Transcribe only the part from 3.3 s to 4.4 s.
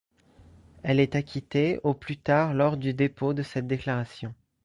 de cette déclaration.